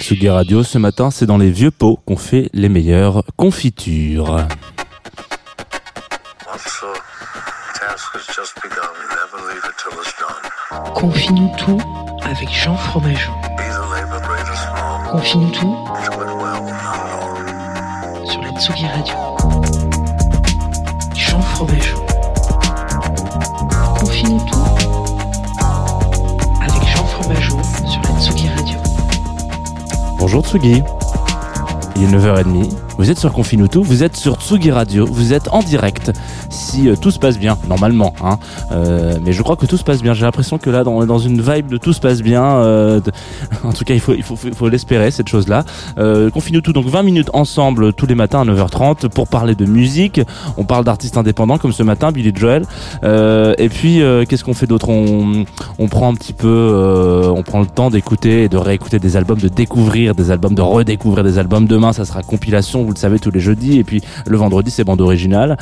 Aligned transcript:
Tsugi 0.00 0.28
Radio, 0.28 0.62
ce 0.62 0.76
matin, 0.76 1.10
c'est 1.10 1.24
dans 1.24 1.38
les 1.38 1.50
vieux 1.50 1.70
pots 1.70 1.98
qu'on 2.04 2.18
fait 2.18 2.50
les 2.52 2.68
meilleures 2.68 3.24
confitures. 3.36 4.46
Confie-nous 10.94 11.50
tout 11.56 11.80
avec 12.22 12.48
Jean 12.52 12.76
Fromageau. 12.76 13.32
Confie-nous 15.10 15.50
tout 15.50 15.76
sur 18.26 18.42
la 18.42 18.50
Tsugi 18.60 18.86
Radio. 18.86 19.14
Jean 21.14 21.40
Fromageau. 21.40 22.03
Bonjour 30.34 30.50
Tsugi. 30.50 30.82
Il 31.94 32.02
est 32.02 32.08
9h30. 32.08 32.68
Vous 32.98 33.08
êtes 33.08 33.20
sur 33.20 33.32
Confinuto, 33.32 33.84
vous 33.84 34.02
êtes 34.02 34.16
sur 34.16 34.34
Tsugi 34.34 34.72
Radio, 34.72 35.06
vous 35.06 35.32
êtes 35.32 35.46
en 35.52 35.60
direct. 35.60 36.10
Si 36.54 36.88
euh, 36.88 36.94
tout 36.94 37.10
se 37.10 37.18
passe 37.18 37.36
bien, 37.36 37.58
normalement, 37.68 38.14
hein. 38.22 38.38
Euh, 38.70 39.18
mais 39.22 39.32
je 39.32 39.42
crois 39.42 39.56
que 39.56 39.66
tout 39.66 39.76
se 39.76 39.82
passe 39.82 40.02
bien. 40.02 40.14
J'ai 40.14 40.24
l'impression 40.24 40.56
que 40.56 40.70
là, 40.70 40.84
on 40.86 41.02
est 41.02 41.06
dans 41.06 41.18
une 41.18 41.40
vibe 41.40 41.66
de 41.66 41.78
tout 41.78 41.92
se 41.92 42.00
passe 42.00 42.22
bien. 42.22 42.44
euh, 42.44 43.00
En 43.64 43.72
tout 43.72 43.84
cas, 43.84 43.94
il 43.94 44.00
faut, 44.00 44.14
il 44.14 44.22
faut, 44.22 44.68
l'espérer 44.68 45.10
cette 45.10 45.28
chose-là. 45.28 45.64
Euh, 45.98 46.30
Confinuto, 46.30 46.72
donc 46.72 46.86
20 46.86 47.02
minutes 47.02 47.30
ensemble 47.32 47.92
tous 47.92 48.06
les 48.06 48.14
matins 48.14 48.42
à 48.42 48.44
9h30 48.44 49.08
pour 49.08 49.26
parler 49.26 49.56
de 49.56 49.64
musique. 49.64 50.20
On 50.56 50.64
parle 50.64 50.84
d'artistes 50.84 51.16
indépendants 51.16 51.58
comme 51.58 51.72
ce 51.72 51.82
matin, 51.82 52.12
Billy 52.12 52.32
Joel. 52.34 52.64
Et 53.02 53.68
puis, 53.68 54.00
qu'est-ce 54.28 54.44
qu'on 54.44 54.54
fait 54.54 54.66
d'autre? 54.66 54.88
On, 54.88 55.88
prend 55.88 56.10
un 56.10 56.14
petit 56.14 56.32
peu, 56.32 57.32
on 57.34 57.42
prend 57.42 57.60
le 57.60 57.66
temps 57.66 57.90
d'écouter 57.90 58.44
et 58.44 58.48
de 58.48 58.56
réécouter 58.56 58.98
des 58.98 59.16
albums, 59.16 59.38
de 59.38 59.48
découvrir 59.48 60.14
des 60.14 60.30
albums, 60.30 60.54
de 60.54 60.62
redécouvrir 60.62 61.24
des 61.24 61.38
albums. 61.38 61.66
Demain, 61.66 61.92
ça 61.92 62.04
sera 62.04 62.22
compilation, 62.22 62.84
vous 62.84 62.92
le 62.92 62.98
savez, 62.98 63.18
tous 63.18 63.30
les 63.30 63.40
jeudis. 63.40 63.78
Et 63.78 63.84
puis 63.84 64.02
le 64.26 64.36
vendredi, 64.36 64.70
c'est 64.70 64.84
bande 64.84 65.00
originale. 65.00 65.56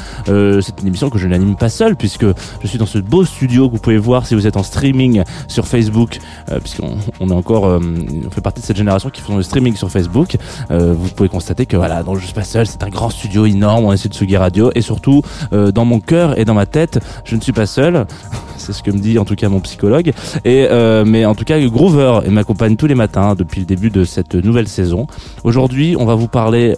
Une 0.83 0.89
émission 0.89 1.11
que 1.11 1.19
je 1.19 1.27
n'anime 1.29 1.57
pas 1.57 1.69
seul 1.69 1.97
puisque 1.97 2.27
je 2.63 2.67
suis 2.67 2.79
dans 2.79 2.87
ce 2.87 2.99
beau 2.99 3.25
studio 3.25 3.69
que 3.69 3.75
vous 3.75 3.81
pouvez 3.81 3.99
voir 3.99 4.27
si 4.27 4.35
vous 4.35 4.47
êtes 4.47 4.57
en 4.57 4.63
streaming 4.63 5.23
sur 5.49 5.67
Facebook, 5.67 6.19
euh, 6.51 6.59
puisqu'on 6.59 6.97
on 7.21 7.29
est 7.29 7.35
encore, 7.35 7.67
euh, 7.67 7.81
on 8.27 8.31
fait 8.31 8.41
partie 8.41 8.61
de 8.61 8.67
cette 8.67 8.77
génération 8.77 9.11
qui 9.11 9.21
font 9.21 9.37
le 9.37 9.43
streaming 9.43 9.77
sur 9.77 9.91
Facebook. 9.91 10.37
Euh, 10.71 10.95
vous 10.97 11.09
pouvez 11.11 11.29
constater 11.29 11.67
que 11.67 11.77
voilà, 11.77 12.03
donc 12.03 12.19
je 12.19 12.25
suis 12.25 12.35
pas 12.35 12.45
seul, 12.45 12.67
c'est 12.67 12.83
un 12.83 12.89
grand 12.89 13.11
studio 13.11 13.47
énorme, 13.47 13.85
on 13.85 13.93
est 13.93 13.97
sur 13.97 14.11
Tsugi 14.11 14.37
Radio 14.37 14.71
et 14.75 14.81
surtout 14.81 15.23
dans 15.53 15.85
mon 15.85 16.01
cœur 16.01 16.39
et 16.39 16.45
dans 16.45 16.55
ma 16.55 16.67
tête, 16.67 16.99
je 17.25 17.37
ne 17.37 17.41
suis 17.41 17.53
pas 17.53 17.67
seul. 17.67 18.07
C'est 18.59 18.73
ce 18.73 18.83
que 18.85 18.93
me 18.93 18.99
dit 18.99 19.19
en 19.19 19.25
tout 19.25 19.35
cas 19.35 19.49
mon 19.49 19.59
psychologue. 19.59 20.13
Et 20.45 20.69
mais 21.05 21.25
en 21.25 21.35
tout 21.35 21.45
cas, 21.45 21.59
Groover 21.61 22.21
m'accompagne 22.31 22.77
tous 22.77 22.87
les 22.87 22.95
matins 22.95 23.35
depuis 23.35 23.61
le 23.61 23.67
début 23.67 23.91
de 23.91 24.05
cette 24.05 24.37
nouvelle 24.37 24.69
saison. 24.69 25.09
Aujourd'hui, 25.43 25.97
on 25.99 26.05
va 26.05 26.15
vous 26.15 26.29
parler 26.29 26.77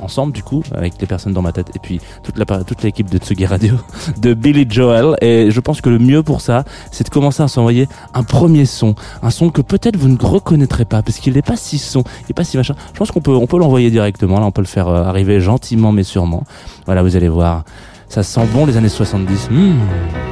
ensemble 0.00 0.32
du 0.32 0.42
coup 0.42 0.62
avec 0.74 0.94
les 1.00 1.06
personnes 1.06 1.32
dans 1.32 1.42
ma 1.42 1.52
tête 1.52 1.70
et 1.74 1.78
puis 1.78 2.00
toute 2.22 2.38
la 2.38 2.44
toute 2.64 2.82
l'équipe 2.82 2.99
de 3.08 3.18
Tsugi 3.18 3.46
Radio 3.46 3.74
de 4.18 4.34
Billy 4.34 4.66
Joel. 4.68 5.16
Et 5.20 5.50
je 5.50 5.60
pense 5.60 5.80
que 5.80 5.88
le 5.88 5.98
mieux 5.98 6.22
pour 6.22 6.40
ça, 6.40 6.64
c'est 6.90 7.04
de 7.04 7.10
commencer 7.10 7.42
à 7.42 7.48
s'envoyer 7.48 7.88
un 8.14 8.22
premier 8.22 8.66
son, 8.66 8.94
un 9.22 9.30
son 9.30 9.50
que 9.50 9.62
peut-être 9.62 9.96
vous 9.96 10.08
ne 10.08 10.18
reconnaîtrez 10.20 10.84
pas 10.84 11.02
parce 11.02 11.18
qu'il 11.18 11.34
n'est 11.34 11.42
pas 11.42 11.56
si 11.56 11.78
son, 11.78 12.04
il 12.26 12.30
est 12.30 12.34
pas 12.34 12.44
si 12.44 12.56
machin. 12.56 12.74
Je 12.92 12.98
pense 12.98 13.10
qu'on 13.10 13.20
peut 13.20 13.34
on 13.34 13.46
peut 13.46 13.58
l'envoyer 13.58 13.90
directement. 13.90 14.38
Là, 14.40 14.46
on 14.46 14.52
peut 14.52 14.62
le 14.62 14.66
faire 14.66 14.88
euh, 14.88 15.04
arriver 15.04 15.40
gentiment 15.40 15.92
mais 15.92 16.02
sûrement. 16.02 16.44
Voilà, 16.86 17.02
vous 17.02 17.16
allez 17.16 17.28
voir. 17.28 17.64
Ça 18.08 18.22
sent 18.22 18.46
bon 18.52 18.66
les 18.66 18.76
années 18.76 18.88
70. 18.88 19.48
Hmm. 19.50 20.29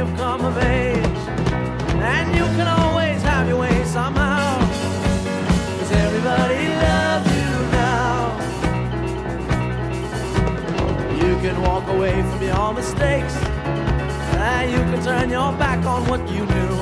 You've 0.00 0.16
come 0.16 0.42
of 0.46 0.56
age. 0.56 1.20
And 2.12 2.34
you 2.34 2.46
can 2.56 2.66
always 2.80 3.20
have 3.22 3.46
your 3.46 3.58
way 3.58 3.84
somehow. 3.84 4.58
Cause 5.78 5.92
everybody 5.92 6.62
loves 6.86 7.28
you 7.38 7.52
now. 7.84 8.16
You 11.22 11.32
can 11.44 11.60
walk 11.60 11.86
away 11.88 12.16
from 12.22 12.42
your 12.42 12.72
mistakes. 12.72 13.34
And 14.48 14.70
you 14.70 14.78
can 14.90 15.04
turn 15.04 15.28
your 15.28 15.52
back 15.64 15.84
on 15.84 16.06
what 16.08 16.22
you 16.30 16.46
knew. 16.54 16.74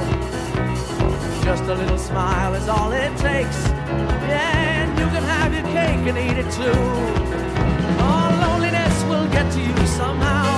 Just 1.42 1.64
a 1.64 1.74
little 1.74 1.98
smile 1.98 2.54
is 2.54 2.68
all 2.68 2.92
it 2.92 3.10
takes. 3.16 3.60
Yeah, 4.32 4.82
and 4.82 4.90
you 5.00 5.06
can 5.14 5.24
have 5.34 5.52
your 5.52 5.66
cake 5.76 6.04
and 6.10 6.16
eat 6.26 6.38
it 6.44 6.50
too. 6.60 6.80
All 8.06 8.30
loneliness 8.44 8.96
will 9.10 9.28
get 9.36 9.50
to 9.54 9.60
you 9.60 9.86
somehow. 9.86 10.57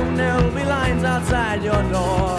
soon 0.00 0.16
there'll 0.16 0.50
be 0.50 0.64
lines 0.64 1.04
outside 1.04 1.62
your 1.62 1.82
door. 1.94 2.38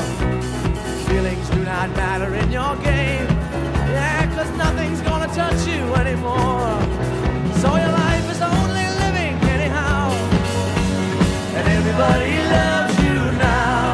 Feelings 1.07 1.47
do 1.49 1.59
not 1.63 1.89
matter 2.01 2.33
in 2.41 2.51
your 2.51 2.75
game. 2.77 3.27
Yeah, 3.97 4.21
cause 4.35 4.51
nothing's 4.65 5.01
gonna 5.01 5.31
touch 5.41 5.61
you 5.71 5.81
anymore. 6.03 6.73
So 7.61 7.67
your 7.83 7.93
life 8.05 8.27
is 8.33 8.41
only 8.55 8.87
living 9.03 9.35
anyhow. 9.55 9.99
And 11.57 11.65
everybody 11.77 12.33
loves 12.57 12.95
you 13.05 13.17
now. 13.49 13.89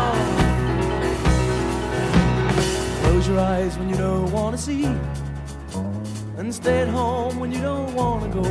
Close 3.02 3.28
your 3.28 3.40
eyes 3.40 3.74
when 3.78 3.90
you 3.90 3.98
don't 3.98 4.32
want 4.32 4.56
to 4.56 4.62
see. 4.68 4.86
And 6.38 6.54
stay 6.54 6.78
at 6.86 6.90
home 7.00 7.40
when 7.42 7.52
you 7.52 7.62
don't 7.62 7.94
want 7.94 8.20
to 8.26 8.30
go. 8.40 8.50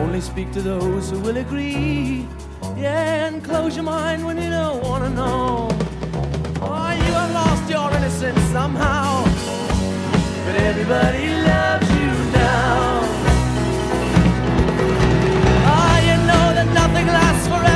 Only 0.00 0.20
speak 0.20 0.52
to 0.52 0.62
those 0.62 1.10
who 1.10 1.18
will 1.20 1.38
agree. 1.38 2.28
Yeah, 2.76 3.26
and 3.26 3.42
close 3.42 3.76
your 3.76 3.84
mind 3.84 4.26
when 4.26 4.36
you 4.36 4.50
don't 4.50 4.82
want 4.82 5.04
to 5.04 5.10
know. 5.10 5.68
Oh, 6.60 6.90
you 6.90 7.12
have 7.20 7.32
lost 7.32 7.70
your 7.70 7.88
innocence 7.92 8.40
somehow. 8.50 9.24
But 10.44 10.56
everybody 10.56 11.28
loves 11.50 11.88
you 11.90 12.10
now. 12.32 13.00
Ah, 15.66 15.98
you 16.00 16.16
know 16.26 16.46
that 16.56 16.68
nothing 16.74 17.06
lasts 17.06 17.46
forever. 17.46 17.73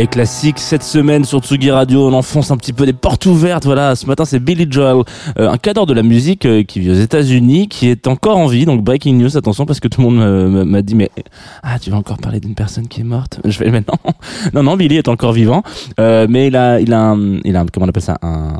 Les 0.00 0.06
classiques 0.06 0.58
cette 0.58 0.82
semaine 0.82 1.26
sur 1.26 1.40
Tsugi 1.40 1.70
Radio, 1.70 2.08
on 2.08 2.14
enfonce 2.14 2.50
un 2.50 2.56
petit 2.56 2.72
peu 2.72 2.86
des 2.86 2.94
portes 2.94 3.26
ouvertes. 3.26 3.66
Voilà, 3.66 3.94
ce 3.94 4.06
matin 4.06 4.24
c'est 4.24 4.38
Billy 4.38 4.66
Joel, 4.70 5.02
euh, 5.38 5.50
un 5.50 5.58
cadre 5.58 5.84
de 5.84 5.92
la 5.92 6.02
musique 6.02 6.46
euh, 6.46 6.62
qui 6.62 6.80
vit 6.80 6.90
aux 6.90 6.94
États-Unis, 6.94 7.68
qui 7.68 7.86
est 7.88 8.06
encore 8.06 8.38
en 8.38 8.46
vie. 8.46 8.64
Donc 8.64 8.82
breaking 8.82 9.18
news, 9.18 9.36
attention 9.36 9.66
parce 9.66 9.78
que 9.78 9.88
tout 9.88 10.00
le 10.00 10.06
monde 10.08 10.20
euh, 10.22 10.64
m'a- 10.64 10.80
dit 10.80 10.94
mais 10.94 11.10
ah 11.62 11.78
tu 11.78 11.90
vas 11.90 11.98
encore 11.98 12.16
parler 12.16 12.40
d'une 12.40 12.54
personne 12.54 12.88
qui 12.88 13.02
est 13.02 13.04
morte. 13.04 13.40
Je 13.44 13.58
vais 13.58 13.70
maintenant. 13.70 13.98
non 14.54 14.62
non, 14.62 14.74
Billy 14.78 14.96
est 14.96 15.08
encore 15.08 15.32
vivant, 15.34 15.62
Euh, 16.00 16.26
mais 16.30 16.46
il 16.46 16.56
a 16.56 16.80
il 16.80 16.94
a 16.94 17.02
un, 17.10 17.36
il 17.44 17.54
a 17.54 17.60
un- 17.60 17.66
comment 17.66 17.84
on 17.84 17.88
appelle 17.90 18.02
ça? 18.02 18.16
Un 18.22 18.58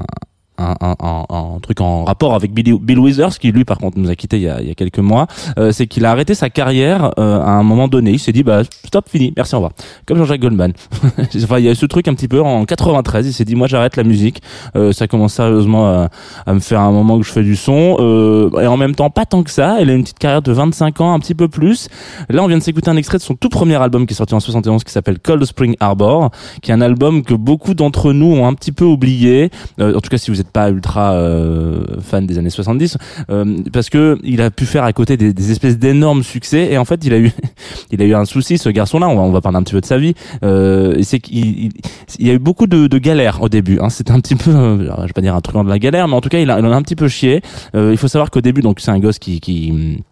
un, 0.60 0.74
un, 0.80 1.24
un- 1.30 1.58
truc 1.62 1.80
en 1.80 2.04
rapport 2.04 2.34
avec 2.34 2.52
Bill 2.52 2.98
Withers 2.98 3.38
qui 3.40 3.50
lui 3.52 3.64
par 3.64 3.78
contre 3.78 3.98
nous 3.98 4.08
a 4.10 4.14
quitté 4.14 4.36
il 4.36 4.42
y 4.42 4.48
a, 4.48 4.60
il 4.60 4.68
y 4.68 4.70
a 4.70 4.74
quelques 4.74 4.98
mois 4.98 5.26
euh, 5.58 5.72
c'est 5.72 5.86
qu'il 5.86 6.04
a 6.04 6.10
arrêté 6.10 6.34
sa 6.34 6.50
carrière 6.50 7.12
euh, 7.18 7.40
à 7.40 7.50
un 7.50 7.62
moment 7.62 7.88
donné. 7.88 8.12
Il 8.12 8.18
s'est 8.18 8.32
dit 8.32 8.42
bah 8.42 8.62
stop 8.84 9.08
fini 9.08 9.32
merci 9.36 9.54
au 9.54 9.58
revoir. 9.58 9.72
Comme 10.06 10.18
Jean-Jacques 10.18 10.40
Goldman. 10.40 10.72
Enfin 11.42 11.58
il 11.58 11.64
y 11.64 11.68
a 11.68 11.74
ce 11.74 11.86
truc 11.86 12.08
un 12.08 12.14
petit 12.14 12.28
peu 12.28 12.40
en 12.40 12.64
93 12.64 13.26
il 13.26 13.32
s'est 13.32 13.44
dit 13.44 13.54
moi 13.56 13.66
j'arrête 13.66 13.96
la 13.96 14.04
musique. 14.04 14.42
Euh, 14.76 14.92
ça 14.92 15.06
commence 15.08 15.34
sérieusement 15.34 15.86
à, 15.88 16.08
à 16.46 16.54
me 16.54 16.60
faire 16.60 16.80
un 16.80 16.92
moment 16.92 17.18
que 17.18 17.24
je 17.26 17.32
fais 17.32 17.42
du 17.42 17.56
son. 17.56 17.96
Euh, 18.00 18.50
et 18.60 18.66
en 18.66 18.76
même 18.76 18.94
temps 18.94 19.10
pas 19.10 19.26
tant 19.26 19.42
que 19.42 19.50
ça. 19.50 19.78
Il 19.80 19.90
a 19.90 19.94
une 19.94 20.02
petite 20.02 20.18
carrière 20.18 20.42
de 20.42 20.52
25 20.52 21.00
ans 21.00 21.12
un 21.12 21.18
petit 21.20 21.34
peu 21.34 21.48
plus. 21.48 21.88
Là 22.28 22.42
on 22.42 22.46
vient 22.46 22.58
de 22.58 22.62
s'écouter 22.62 22.90
un 22.90 22.96
extrait 22.96 23.18
de 23.18 23.22
son 23.22 23.34
tout 23.34 23.48
premier 23.48 23.76
album 23.76 24.06
qui 24.06 24.14
est 24.14 24.16
sorti 24.16 24.34
en 24.34 24.40
71 24.40 24.84
qui 24.84 24.92
s'appelle 24.92 25.18
Cold 25.18 25.44
Spring 25.44 25.74
Harbor 25.80 26.30
qui 26.62 26.70
est 26.70 26.74
un 26.74 26.80
album 26.80 27.22
que 27.22 27.34
beaucoup 27.34 27.74
d'entre 27.74 28.12
nous 28.12 28.26
ont 28.34 28.46
un 28.46 28.54
petit 28.54 28.72
peu 28.72 28.84
oublié. 28.84 29.50
Euh, 29.80 29.96
en 29.96 30.00
tout 30.00 30.10
cas 30.10 30.18
si 30.18 30.30
vous 30.30 30.36
n'êtes 30.36 30.49
pas 30.50 30.70
ultra 30.70 31.14
euh, 31.14 31.84
fan 32.00 32.26
des 32.26 32.38
années 32.38 32.50
70 32.50 32.98
euh, 33.30 33.58
parce 33.72 33.88
que 33.88 34.18
il 34.22 34.40
a 34.42 34.50
pu 34.50 34.66
faire 34.66 34.84
à 34.84 34.92
côté 34.92 35.16
des, 35.16 35.32
des 35.32 35.50
espèces 35.50 35.78
d'énormes 35.78 36.22
succès 36.22 36.68
et 36.70 36.78
en 36.78 36.84
fait 36.84 37.04
il 37.04 37.12
a 37.12 37.18
eu 37.18 37.32
il 37.90 38.02
a 38.02 38.04
eu 38.04 38.14
un 38.14 38.24
souci 38.24 38.58
ce 38.58 38.68
garçon 38.68 38.98
là 38.98 39.08
on 39.08 39.16
va, 39.16 39.22
on 39.22 39.32
va 39.32 39.40
parler 39.40 39.58
un 39.58 39.62
petit 39.62 39.74
peu 39.74 39.80
de 39.80 39.86
sa 39.86 39.98
vie 39.98 40.14
euh, 40.42 40.96
c'est 41.02 41.20
qu'il 41.20 41.38
il, 41.38 41.72
il 42.18 42.26
y 42.26 42.30
a 42.30 42.34
eu 42.34 42.38
beaucoup 42.38 42.66
de, 42.66 42.86
de 42.86 42.98
galères 42.98 43.42
au 43.42 43.48
début 43.48 43.78
hein. 43.80 43.90
c'était 43.90 44.12
un 44.12 44.20
petit 44.20 44.36
peu 44.36 44.50
je 44.52 45.06
vais 45.06 45.12
pas 45.12 45.20
dire 45.20 45.34
un 45.34 45.40
truc 45.40 45.56
de 45.62 45.68
la 45.68 45.78
galère 45.78 46.08
mais 46.08 46.14
en 46.14 46.20
tout 46.20 46.28
cas 46.28 46.38
il, 46.38 46.50
a, 46.50 46.58
il 46.58 46.66
en 46.66 46.72
a 46.72 46.76
un 46.76 46.82
petit 46.82 46.96
peu 46.96 47.08
chié 47.08 47.42
il 47.74 47.96
faut 47.96 48.08
savoir 48.08 48.30
qu'au 48.30 48.40
début 48.40 48.60
donc 48.60 48.80
c'est 48.80 48.90
un 48.90 48.98
gosse 48.98 49.18
qui, 49.18 49.40
qui 49.40 50.02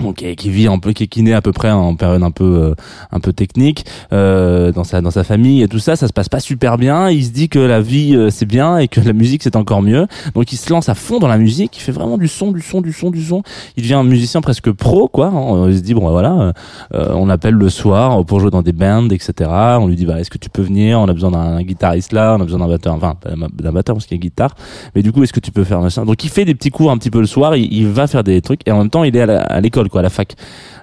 donc, 0.00 0.16
qui, 0.16 0.50
vit 0.50 0.66
un 0.66 0.78
peu, 0.78 0.92
qui 0.92 1.04
est 1.04 1.22
naît 1.22 1.32
à 1.32 1.40
peu 1.40 1.52
près 1.52 1.70
en 1.70 1.94
période 1.94 2.22
un 2.22 2.30
peu, 2.30 2.44
euh, 2.44 2.74
un 3.12 3.20
peu 3.20 3.32
technique 3.32 3.86
euh, 4.12 4.72
dans 4.72 4.84
sa 4.84 5.00
dans 5.00 5.10
sa 5.10 5.24
famille 5.24 5.62
et 5.62 5.68
tout 5.68 5.78
ça, 5.78 5.96
ça 5.96 6.08
se 6.08 6.12
passe 6.12 6.28
pas 6.28 6.40
super 6.40 6.78
bien. 6.78 7.10
Il 7.10 7.24
se 7.24 7.30
dit 7.30 7.48
que 7.48 7.58
la 7.58 7.80
vie 7.80 8.14
euh, 8.16 8.30
c'est 8.30 8.46
bien 8.46 8.78
et 8.78 8.88
que 8.88 9.00
la 9.04 9.12
musique 9.12 9.42
c'est 9.42 9.56
encore 9.56 9.82
mieux. 9.82 10.06
Donc 10.34 10.52
il 10.52 10.56
se 10.56 10.70
lance 10.70 10.88
à 10.88 10.94
fond 10.94 11.18
dans 11.18 11.28
la 11.28 11.38
musique. 11.38 11.76
Il 11.76 11.80
fait 11.80 11.92
vraiment 11.92 12.18
du 12.18 12.28
son, 12.28 12.50
du 12.52 12.60
son, 12.60 12.80
du 12.80 12.92
son, 12.92 13.10
du 13.10 13.22
son. 13.22 13.42
Il 13.76 13.82
devient 13.82 13.94
un 13.94 14.04
musicien 14.04 14.40
presque 14.40 14.70
pro 14.72 15.08
quoi. 15.08 15.28
hein. 15.28 15.68
Il 15.68 15.76
se 15.76 15.82
dit 15.82 15.94
bon 15.94 16.10
voilà, 16.10 16.52
euh, 16.94 17.12
on 17.14 17.26
l'appelle 17.26 17.54
le 17.54 17.68
soir 17.68 18.24
pour 18.24 18.40
jouer 18.40 18.50
dans 18.50 18.62
des 18.62 18.72
bands 18.72 19.08
etc. 19.10 19.50
On 19.80 19.86
lui 19.86 19.96
dit 19.96 20.06
bah 20.06 20.20
est-ce 20.20 20.30
que 20.30 20.38
tu 20.38 20.50
peux 20.50 20.62
venir? 20.62 20.98
On 20.98 21.08
a 21.08 21.12
besoin 21.12 21.30
d'un 21.30 21.62
guitariste 21.62 22.12
là, 22.12 22.36
on 22.36 22.40
a 22.40 22.44
besoin 22.44 22.58
d'un 22.58 22.68
batteur, 22.68 22.94
enfin 22.94 23.14
d'un 23.24 23.72
batteur 23.72 23.94
parce 23.94 24.06
qu'il 24.06 24.16
y 24.16 24.20
a 24.20 24.22
guitare. 24.22 24.54
Mais 24.94 25.02
du 25.02 25.12
coup 25.12 25.22
est-ce 25.22 25.32
que 25.32 25.40
tu 25.40 25.52
peux 25.52 25.64
faire 25.64 25.80
machin? 25.80 26.04
Donc 26.04 26.24
il 26.24 26.30
fait 26.30 26.44
des 26.44 26.54
petits 26.54 26.70
cours 26.70 26.90
un 26.90 26.98
petit 26.98 27.10
peu 27.10 27.20
le 27.20 27.26
soir. 27.26 27.56
Il, 27.56 27.72
il 27.72 27.86
va 27.88 28.06
faire 28.06 28.24
des 28.24 28.40
trucs 28.42 28.66
et 28.66 28.72
en 28.72 28.78
même 28.78 28.90
temps 28.90 29.04
il 29.04 29.16
est 29.16 29.20
à 29.20 29.54
à 29.54 29.60
quoi, 29.88 30.00
à 30.00 30.02
la 30.02 30.10
fac. 30.10 30.34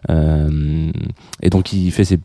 Euh, 0.10 0.92
et 1.42 1.50
donc 1.50 1.74
il 1.74 1.92
fait 1.92 2.04
ses, 2.04 2.18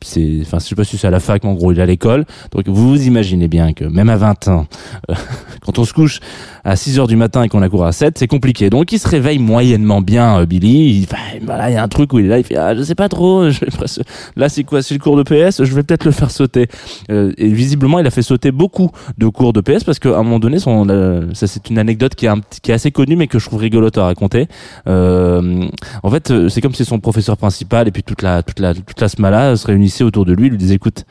enfin 0.43 0.59
je 0.59 0.65
sais 0.65 0.75
pas 0.75 0.85
si 0.85 0.97
c'est 0.97 1.07
à 1.07 1.11
la 1.11 1.21
fac, 1.21 1.45
mais 1.45 1.51
en 1.51 1.55
gros 1.55 1.73
il 1.73 1.79
est 1.79 1.83
à 1.83 1.87
l'école. 1.87 2.25
Donc 2.53 2.69
vous 2.69 2.89
vous 2.89 3.07
imaginez 3.07 3.49
bien 3.49 3.73
que 3.73 3.85
même 3.85 4.09
à 4.09 4.17
20 4.17 4.49
ans, 4.49 4.67
euh, 5.11 5.15
quand 5.65 5.79
on 5.79 5.85
se 5.85 5.93
couche 5.93 6.21
à 6.65 6.77
6 6.77 6.99
heures 6.99 7.07
du 7.07 7.17
matin 7.17 7.43
et 7.43 7.49
qu'on 7.49 7.63
a 7.63 7.69
cours 7.69 7.85
à 7.85 7.93
7, 7.93 8.19
c'est 8.19 8.27
compliqué. 8.27 8.71
Donc 8.71 8.93
il 8.93 8.99
se 8.99 9.09
réveille 9.09 9.39
moyennement 9.39 10.01
bien, 10.01 10.41
euh, 10.41 10.47
Billy. 10.47 10.99
Il, 10.99 11.05
enfin, 11.05 11.23
voilà, 11.43 11.71
il 11.71 11.75
y 11.75 11.77
a 11.77 11.83
un 11.83 11.89
truc 11.89 12.13
où 12.13 12.19
il 12.19 12.27
est 12.27 12.29
là, 12.29 12.39
il 12.39 12.45
fait 12.45 12.57
ah 12.57 12.75
je 12.75 12.83
sais 12.83 12.95
pas 12.95 13.09
trop. 13.09 13.45
Là 14.37 14.49
c'est 14.49 14.65
quoi 14.65 14.83
C'est 14.83 14.95
le 14.95 15.01
cours 15.01 15.17
de 15.17 15.23
PS. 15.23 15.65
Je 15.65 15.75
vais 15.75 15.83
peut-être 15.83 16.05
le 16.05 16.11
faire 16.11 16.31
sauter. 16.31 16.69
Et 17.09 17.49
visiblement 17.49 17.99
il 17.99 18.07
a 18.07 18.11
fait 18.11 18.23
sauter 18.23 18.51
beaucoup 18.51 18.91
de 19.19 19.27
cours 19.29 19.53
de 19.53 19.61
PS 19.61 19.85
parce 19.85 19.99
qu'à 19.99 20.17
un 20.17 20.23
moment 20.23 20.39
donné, 20.39 20.59
ça 20.59 21.47
c'est 21.47 21.71
une 21.71 21.79
anecdote 21.79 22.15
qui 22.15 22.27
est, 22.27 22.61
qui 22.63 22.71
est 22.71 22.75
assez 22.75 22.91
connue 22.91 23.17
mais 23.17 23.27
que 23.27 23.39
je 23.39 23.47
trouve 23.47 23.61
rigolote 23.61 23.99
à 23.99 24.05
raconter. 24.05 24.49
En 24.87 26.11
fait, 26.11 26.33
c'est 26.49 26.61
comme 26.67 26.75
si 26.75 26.85
son 26.85 26.99
professeur 26.99 27.37
principal 27.37 27.87
et 27.87 27.93
puis 27.93 28.03
toute 28.03 28.23
la 28.23 28.43
toute 28.43 28.59
la 28.59 28.75
toute 28.75 29.01
la 29.01 29.09
smala 29.09 29.57
se 29.57 29.69
réunissaient 29.69 30.03
autour 30.03 30.25
de 30.25 30.33
lui, 30.33 30.51
lui 30.51 30.59
disait 30.59 30.75
écoute, 30.75 31.05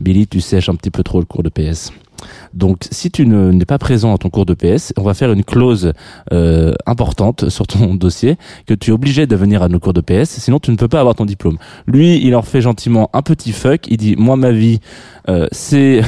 Billy, 0.00 0.26
tu 0.26 0.40
sèches 0.40 0.68
un 0.68 0.74
petit 0.74 0.90
peu 0.90 1.04
trop 1.04 1.20
le 1.20 1.26
cours 1.26 1.44
de 1.44 1.48
PS. 1.48 1.92
Donc, 2.54 2.78
si 2.90 3.10
tu 3.10 3.26
ne- 3.26 3.52
n'es 3.52 3.66
pas 3.66 3.76
présent 3.78 4.14
à 4.14 4.18
ton 4.18 4.30
cours 4.30 4.46
de 4.46 4.54
PS, 4.54 4.92
on 4.96 5.02
va 5.02 5.12
faire 5.12 5.30
une 5.30 5.44
clause 5.44 5.92
euh, 6.32 6.72
importante 6.86 7.50
sur 7.50 7.66
ton 7.66 7.94
dossier 8.06 8.36
que 8.66 8.72
tu 8.74 8.90
es 8.90 8.92
obligé 8.94 9.26
de 9.26 9.36
venir 9.36 9.62
à 9.62 9.68
nos 9.68 9.78
cours 9.78 9.92
de 9.92 10.00
PS, 10.00 10.30
sinon 10.40 10.58
tu 10.58 10.70
ne 10.70 10.76
peux 10.76 10.88
pas 10.88 10.98
avoir 11.00 11.14
ton 11.14 11.26
diplôme. 11.26 11.58
Lui, 11.86 12.16
il 12.16 12.30
leur 12.30 12.46
fait 12.46 12.62
gentiment 12.62 13.10
un 13.12 13.20
petit 13.22 13.52
fuck. 13.52 13.86
Il 13.88 13.98
dit 13.98 14.16
moi 14.16 14.36
ma 14.36 14.50
vie, 14.50 14.80
euh, 15.28 15.46
c'est 15.52 16.00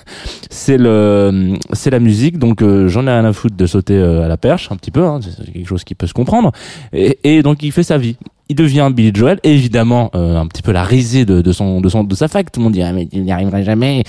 c'est 0.50 0.78
le 0.78 1.54
c'est 1.72 1.90
la 1.90 1.98
musique, 1.98 2.38
donc 2.38 2.62
euh, 2.62 2.86
j'en 2.88 3.06
ai 3.06 3.10
rien 3.10 3.24
à 3.24 3.32
foutre 3.32 3.56
de 3.56 3.66
sauter 3.66 3.94
euh, 3.94 4.24
à 4.24 4.28
la 4.28 4.36
perche 4.36 4.70
un 4.70 4.76
petit 4.76 4.92
peu. 4.92 5.04
Hein, 5.04 5.18
c'est 5.20 5.52
quelque 5.52 5.68
chose 5.68 5.82
qui 5.84 5.96
peut 5.96 6.06
se 6.06 6.14
comprendre. 6.14 6.52
Et 6.92 7.42
donc 7.42 7.62
il 7.64 7.72
fait 7.72 7.82
sa 7.82 7.98
vie. 7.98 8.16
Il 8.48 8.54
devient 8.56 8.90
Billy 8.94 9.10
Joel, 9.12 9.40
évidemment 9.42 10.10
euh, 10.14 10.36
un 10.36 10.46
petit 10.46 10.62
peu 10.62 10.72
la 10.72 10.84
risée 10.84 11.24
de, 11.24 11.40
de 11.40 11.52
son 11.52 11.80
de 11.80 11.88
son 11.88 12.04
de 12.04 12.14
sa 12.14 12.28
fac. 12.28 12.52
Tout 12.52 12.60
le 12.60 12.64
monde 12.64 12.74
dit 12.74 12.82
mais 12.94 13.08
il 13.12 13.22
n'y 13.22 13.32
arriverait 13.32 13.64
jamais. 13.64 14.04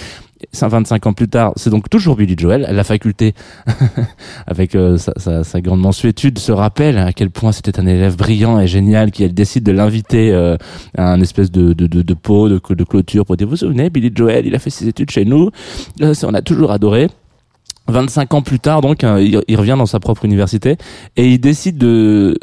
25 0.54 1.08
ans 1.08 1.14
plus 1.14 1.28
tard, 1.28 1.54
c'est 1.56 1.70
donc 1.70 1.90
toujours 1.90 2.16
Billy 2.16 2.36
Joel. 2.38 2.68
La 2.72 2.84
faculté, 2.84 3.34
avec 4.48 4.76
euh, 4.76 4.98
sa, 4.98 5.14
sa, 5.18 5.44
sa 5.44 5.62
grande 5.62 5.82
mansuétude, 5.82 6.38
se 6.38 6.52
rappelle 6.52 6.98
à 6.98 7.14
quel 7.14 7.30
point 7.30 7.52
c'était 7.52 7.80
un 7.80 7.88
élève 7.88 8.16
brillant 8.16 8.60
et 8.60 8.68
génial 8.68 9.12
qui 9.12 9.24
elle 9.24 9.34
décide 9.34 9.64
de 9.64 9.72
l'inviter 9.72 10.32
euh, 10.32 10.58
à 10.98 11.12
un 11.12 11.22
espèce 11.22 11.52
de, 11.52 11.74
de, 11.74 11.88
de, 11.88 12.02
de 12.02 12.14
pot, 12.14 12.50
de, 12.50 12.62
de 12.74 12.84
clôture 12.84 13.26
pour 13.26 13.38
dire 13.38 13.48
vous 13.48 13.52
vous 13.52 13.58
souvenez, 13.58 13.90
Billy 13.90 14.12
Joel, 14.14 14.46
il 14.46 14.56
a 14.56 14.60
fait 14.60 14.70
ses 14.70 14.88
études 14.88 15.12
chez 15.12 15.26
nous, 15.26 15.50
Euh, 16.02 16.14
on 16.24 16.34
a 16.34 16.42
toujours 16.42 16.72
adoré. 16.72 17.10
25 17.90 18.34
ans 18.34 18.42
plus 18.42 18.60
tard, 18.60 18.82
donc, 18.82 19.06
euh, 19.06 19.22
il, 19.48 19.56
revient 19.56 19.76
dans 19.78 19.86
sa 19.86 20.02
propre 20.02 20.26
université 20.26 20.76
et 21.16 21.30
il 21.30 21.40
décide 21.40 21.78
de 21.78 22.38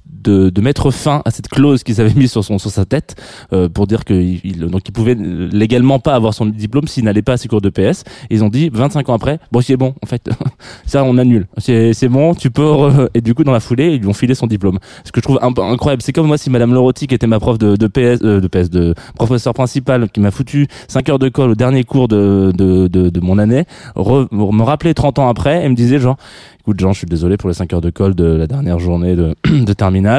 de 0.29 0.61
mettre 0.61 0.91
fin 0.91 1.21
à 1.25 1.31
cette 1.31 1.47
clause 1.47 1.83
qu'ils 1.83 1.99
avaient 2.01 2.13
mise 2.13 2.31
sur 2.31 2.43
son 2.43 2.57
sur 2.59 2.69
sa 2.71 2.85
tête 2.85 3.15
euh, 3.53 3.69
pour 3.69 3.87
dire 3.87 4.05
que 4.05 4.13
il, 4.13 4.39
il- 4.43 4.59
donc 4.67 4.81
il 4.87 4.91
pouvait 4.91 5.15
légalement 5.15 5.99
pas 5.99 6.13
avoir 6.13 6.33
son 6.33 6.45
diplôme 6.45 6.87
s'il 6.87 7.03
n'allait 7.05 7.21
pas 7.21 7.33
à 7.33 7.37
ses 7.37 7.47
cours 7.47 7.61
de 7.61 7.69
PS. 7.69 8.03
Ils 8.29 8.43
ont 8.43 8.49
dit 8.49 8.69
25 8.71 9.09
ans 9.09 9.13
après, 9.13 9.39
bon 9.51 9.61
c'est 9.61 9.77
bon 9.77 9.93
en 10.03 10.05
fait, 10.05 10.29
ça 10.85 11.03
on 11.03 11.17
annule, 11.17 11.47
c'est 11.57 11.93
c'est 11.93 12.09
bon, 12.09 12.33
tu 12.35 12.51
peux 12.51 12.61
re- 12.63 13.09
et 13.13 13.21
du 13.21 13.33
coup 13.33 13.43
dans 13.43 13.51
la 13.51 13.59
foulée 13.59 13.95
ils 13.95 13.99
lui 14.01 14.07
ont 14.07 14.13
filé 14.13 14.35
son 14.35 14.47
diplôme. 14.47 14.79
Ce 15.03 15.11
que 15.11 15.19
je 15.19 15.23
trouve 15.23 15.39
incroyable, 15.41 16.01
c'est 16.01 16.13
comme 16.13 16.27
moi 16.27 16.37
si 16.37 16.49
Madame 16.49 16.73
Lorotti 16.73 17.07
qui 17.07 17.15
était 17.15 17.27
ma 17.27 17.39
prof 17.39 17.57
de, 17.57 17.75
de 17.75 17.87
PS 17.87 18.21
euh, 18.23 18.39
de 18.41 18.47
PS 18.47 18.69
de 18.69 18.93
professeur 19.15 19.53
principal 19.53 20.09
qui 20.09 20.19
m'a 20.19 20.31
foutu 20.31 20.67
5 20.87 21.09
heures 21.09 21.19
de 21.19 21.29
colle 21.29 21.51
au 21.51 21.55
dernier 21.55 21.83
cours 21.83 22.07
de 22.07 22.51
de, 22.55 22.87
de, 22.87 23.09
de 23.09 23.19
mon 23.19 23.37
année, 23.37 23.65
re- 23.95 24.27
me 24.31 24.63
rappelait 24.63 24.93
30 24.93 25.19
ans 25.19 25.27
après 25.29 25.65
et 25.65 25.69
me 25.69 25.75
disait 25.75 25.99
genre 25.99 26.17
écoute 26.61 26.79
Jean 26.79 26.91
je 26.93 26.99
suis 26.99 27.07
désolé 27.07 27.37
pour 27.37 27.49
les 27.49 27.55
5 27.55 27.73
heures 27.73 27.81
de 27.81 27.89
colle 27.89 28.13
de 28.15 28.25
la 28.25 28.45
dernière 28.47 28.77
journée 28.79 29.15
de, 29.15 29.35
de 29.65 29.73
terminale 29.73 30.10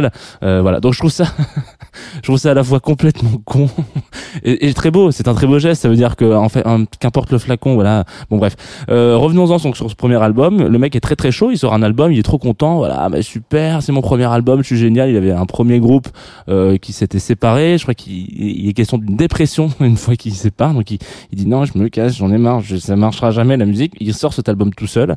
euh, 0.42 0.60
voilà. 0.62 0.80
Donc 0.80 0.94
je 0.94 0.98
trouve 0.98 1.10
ça 1.10 1.24
je 2.16 2.22
trouve 2.22 2.38
ça 2.38 2.50
à 2.50 2.54
la 2.54 2.64
fois 2.64 2.80
complètement 2.80 3.30
con 3.44 3.68
et, 4.44 4.72
très 4.74 4.90
beau. 4.90 5.10
C'est 5.10 5.28
un 5.28 5.34
très 5.34 5.46
beau 5.46 5.58
geste. 5.58 5.82
Ça 5.82 5.88
veut 5.88 5.96
dire 5.96 6.16
que 6.16 6.34
en 6.34 6.48
fait 6.48 6.64
qu'importe 7.00 7.30
le 7.32 7.38
flacon 7.38 7.74
voilà. 7.74 8.04
Bon 8.30 8.38
bref. 8.38 8.54
Euh, 8.90 9.16
revenons-en 9.16 9.58
donc 9.58 9.76
sur 9.76 9.90
ce 9.90 9.94
premier 9.94 10.20
album. 10.22 10.66
Le 10.66 10.78
mec 10.78 10.96
est 10.96 11.00
très 11.00 11.16
très 11.16 11.30
chaud. 11.30 11.50
Il 11.50 11.58
sort 11.58 11.74
un 11.74 11.82
album. 11.82 12.12
Il 12.12 12.18
est 12.18 12.24
trop 12.24 12.38
content. 12.38 12.76
Voilà. 12.76 13.08
Mais 13.10 13.22
super. 13.22 13.82
C'est 13.82 13.92
mon 13.92 14.02
premier 14.02 14.30
album. 14.30 14.62
Je 14.62 14.66
suis 14.66 14.78
génial. 14.78 15.10
Il 15.10 15.16
avait 15.16 15.32
un 15.32 15.46
premier 15.46 15.78
groupe 15.78 16.08
euh, 16.48 16.78
qui 16.78 16.92
s'était 16.92 17.18
séparé. 17.18 17.78
Je 17.78 17.82
crois 17.84 17.94
qu'il 17.94 18.12
il 18.12 18.68
est 18.68 18.72
question 18.72 18.98
d'une 18.98 19.16
dépression 19.16 19.70
une 19.80 19.96
fois 19.96 20.16
qu'il 20.16 20.34
sépare. 20.34 20.74
Donc 20.74 20.90
il, 20.90 20.98
il 21.30 21.38
dit 21.38 21.46
non 21.46 21.64
je 21.64 21.76
me 21.76 21.88
casse. 21.88 22.16
J'en 22.16 22.32
ai 22.32 22.38
marre. 22.38 22.60
Je, 22.60 22.76
ça 22.76 22.96
marchera 22.96 23.30
jamais 23.30 23.56
la 23.56 23.66
musique. 23.66 23.94
Il 24.00 24.14
sort 24.14 24.32
cet 24.32 24.48
album 24.48 24.72
tout 24.74 24.86
seul. 24.86 25.16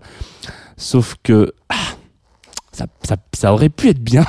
Sauf 0.78 1.16
que 1.24 1.54
ah, 1.70 1.95
ça, 2.76 2.88
ça, 3.04 3.16
ça 3.34 3.54
aurait 3.54 3.70
pu 3.70 3.88
être 3.90 4.04
bien, 4.04 4.26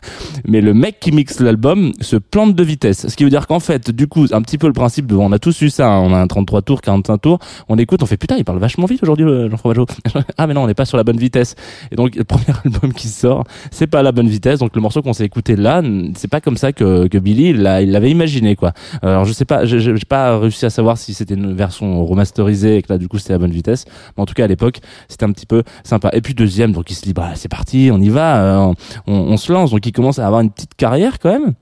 mais 0.46 0.60
le 0.60 0.74
mec 0.74 1.00
qui 1.00 1.12
mixe 1.12 1.40
l'album 1.40 1.92
se 2.00 2.16
plante 2.16 2.54
de 2.54 2.62
vitesse. 2.62 3.08
Ce 3.08 3.14
qui 3.16 3.24
veut 3.24 3.30
dire 3.30 3.46
qu'en 3.46 3.60
fait, 3.60 3.90
du 3.90 4.06
coup, 4.06 4.26
un 4.32 4.42
petit 4.42 4.58
peu 4.58 4.66
le 4.66 4.72
principe 4.72 5.06
de, 5.06 5.14
on 5.16 5.32
a 5.32 5.38
tous 5.38 5.60
eu 5.62 5.70
ça, 5.70 5.88
hein, 5.88 5.98
on 6.00 6.12
a 6.14 6.18
un 6.18 6.26
33 6.26 6.62
tours, 6.62 6.80
45 6.80 7.18
tours, 7.18 7.38
on 7.68 7.76
écoute, 7.78 8.02
on 8.02 8.06
fait 8.06 8.16
putain, 8.16 8.36
il 8.36 8.44
parle 8.44 8.58
vachement 8.58 8.86
vite 8.86 9.02
aujourd'hui, 9.02 9.26
euh, 9.26 9.50
Jean-François 9.50 9.84
ah 10.38 10.46
mais 10.46 10.54
non, 10.54 10.62
on 10.62 10.66
n'est 10.66 10.74
pas 10.74 10.84
sur 10.86 10.96
la 10.96 11.04
bonne 11.04 11.18
vitesse. 11.18 11.54
Et 11.90 11.96
donc, 11.96 12.16
le 12.16 12.24
premier 12.30 12.56
album 12.64 12.92
qui 12.92 13.08
sort, 13.08 13.44
c'est 13.70 13.86
pas 13.86 14.02
la 14.02 14.12
bonne 14.12 14.28
vitesse, 14.28 14.60
donc 14.60 14.74
le 14.74 14.80
morceau 14.80 15.02
qu'on 15.02 15.12
s'est 15.12 15.24
écouté 15.26 15.56
là, 15.56 15.82
c'est 16.16 16.28
pas 16.30 16.40
comme 16.40 16.56
ça 16.56 16.72
que, 16.72 17.06
Billy 17.18 17.50
il 17.50 17.62
l'a- 17.62 17.82
il 17.82 17.90
l'avait 17.90 18.10
imaginé, 18.10 18.56
quoi. 18.56 18.72
Alors 19.02 19.26
je 19.26 19.32
sais 19.32 19.44
pas, 19.44 19.66
j'ai 19.66 19.92
pas 20.08 20.38
réussi 20.38 20.64
à 20.64 20.70
savoir 20.70 20.96
si 20.96 21.12
c'était 21.12 21.34
une 21.34 21.54
version 21.54 22.04
remasterisée 22.06 22.76
et 22.78 22.82
que 22.82 22.92
là, 22.92 22.98
du 22.98 23.08
coup, 23.08 23.18
c'était 23.18 23.34
la 23.34 23.38
bonne 23.38 23.50
vitesse, 23.50 23.84
mais 24.16 24.22
en 24.22 24.26
tout 24.26 24.34
cas, 24.34 24.44
à 24.44 24.46
l'époque, 24.46 24.80
c'était 25.08 25.24
un 25.24 25.32
petit 25.32 25.46
peu 25.46 25.62
sympa. 25.84 26.10
Et 26.14 26.20
puis 26.22 26.34
deuxième, 26.34 26.72
donc 26.72 26.90
il 26.90 26.94
se 26.94 27.02
dit, 27.02 27.12
bah 27.12 27.32
c'est 27.34 27.48
parti, 27.48 27.89
on 27.90 28.00
y 28.00 28.08
va, 28.08 28.42
euh, 28.42 28.74
on, 29.06 29.12
on 29.12 29.36
se 29.36 29.52
lance. 29.52 29.70
Donc 29.70 29.84
il 29.86 29.92
commence 29.92 30.18
à 30.18 30.26
avoir 30.26 30.40
une 30.40 30.50
petite 30.50 30.74
carrière 30.74 31.18
quand 31.18 31.30
même. 31.30 31.54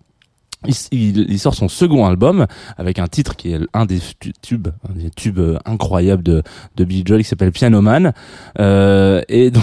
Il, 0.66 1.30
il- 1.30 1.38
sort 1.38 1.54
son 1.54 1.68
second 1.68 2.04
album 2.04 2.46
avec 2.78 2.98
un 2.98 3.06
titre 3.06 3.36
qui 3.36 3.52
est 3.52 3.60
un 3.74 3.86
des 3.86 4.00
tu- 4.18 4.32
tubes, 4.42 4.68
un 4.88 4.92
des 4.98 5.10
tubes 5.10 5.38
euh, 5.38 5.56
incroyables 5.64 6.24
de, 6.24 6.42
de 6.76 6.84
Billy 6.84 7.04
Joel 7.06 7.22
qui 7.22 7.28
s'appelle 7.28 7.52
Piano 7.52 7.80
Man. 7.80 8.12
Euh, 8.58 9.22
et 9.28 9.52
donc, 9.52 9.62